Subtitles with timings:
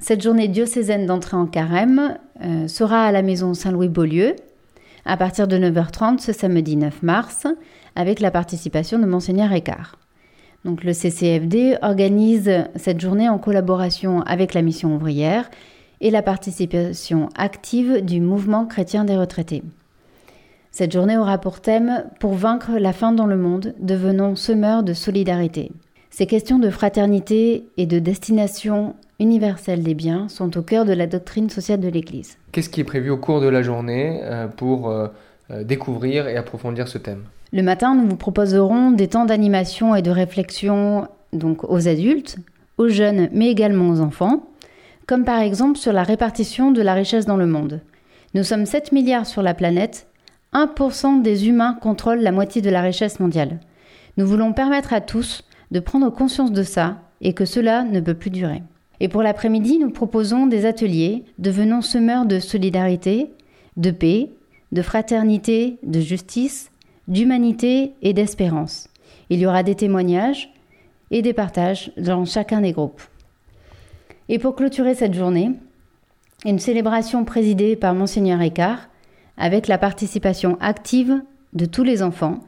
[0.00, 4.34] Cette journée diocésaine d'entrée en carême euh, sera à la maison Saint-Louis-Beaulieu
[5.04, 7.46] à partir de 9h30 ce samedi 9 mars
[7.96, 9.98] avec la participation de Monseigneur Écart.
[10.64, 15.50] Donc le CCFD organise cette journée en collaboration avec la mission ouvrière
[16.00, 19.62] et la participation active du mouvement chrétien des retraités.
[20.70, 24.94] Cette journée aura pour thème Pour vaincre la faim dans le monde, devenons semeurs de
[24.94, 25.72] solidarité.
[26.08, 31.06] Ces questions de fraternité et de destination universelle des biens sont au cœur de la
[31.06, 32.38] doctrine sociale de l'Église.
[32.50, 35.08] Qu'est-ce qui est prévu au cours de la journée euh, pour euh,
[35.50, 37.24] euh, découvrir et approfondir ce thème?
[37.52, 42.38] Le matin, nous vous proposerons des temps d'animation et de réflexion donc aux adultes,
[42.78, 44.48] aux jeunes, mais également aux enfants,
[45.06, 47.80] comme par exemple sur la répartition de la richesse dans le monde.
[48.34, 50.06] Nous sommes 7 milliards sur la planète,
[50.54, 53.60] 1% des humains contrôlent la moitié de la richesse mondiale.
[54.16, 58.14] Nous voulons permettre à tous de prendre conscience de ça et que cela ne peut
[58.14, 58.62] plus durer.
[59.00, 63.30] Et pour l'après-midi, nous proposons des ateliers devenant semeurs de solidarité,
[63.76, 64.30] de paix,
[64.72, 66.70] de fraternité, de justice,
[67.08, 68.88] d'humanité et d'espérance.
[69.30, 70.52] Il y aura des témoignages
[71.10, 73.02] et des partages dans chacun des groupes.
[74.28, 75.52] Et pour clôturer cette journée,
[76.44, 78.88] une célébration présidée par Monseigneur Écart
[79.36, 82.40] avec la participation active de tous les enfants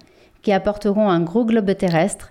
[0.42, 2.31] qui apporteront un gros globe terrestre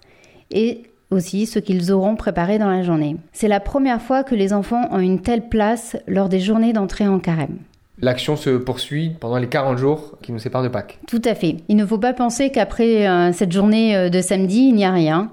[0.52, 3.18] et aussi ce qu'ils auront préparé dans la journée.
[3.34, 7.08] C'est la première fois que les enfants ont une telle place lors des journées d'entrée
[7.08, 7.60] en carême.
[8.02, 11.00] L'action se poursuit pendant les 40 jours qui nous séparent de Pâques.
[11.08, 11.58] Tout à fait.
[11.68, 14.92] Il ne faut pas penser qu'après euh, cette journée euh, de samedi, il n'y a
[14.92, 15.32] rien.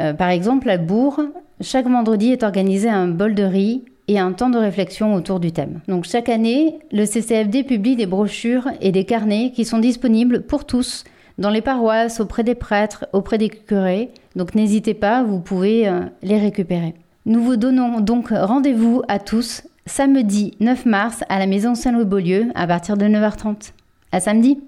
[0.00, 1.20] Euh, par exemple, à Bourg,
[1.60, 5.52] chaque vendredi est organisé un bol de riz et un temps de réflexion autour du
[5.52, 5.80] thème.
[5.86, 10.64] Donc chaque année, le CCFD publie des brochures et des carnets qui sont disponibles pour
[10.64, 11.04] tous
[11.38, 14.10] dans les paroisses, auprès des prêtres, auprès des curés.
[14.36, 16.94] Donc n'hésitez pas, vous pouvez euh, les récupérer.
[17.26, 22.66] Nous vous donnons donc rendez-vous à tous samedi 9 mars à la maison Saint-Louis-Beaulieu à
[22.66, 23.72] partir de 9h30.
[24.12, 24.58] À samedi!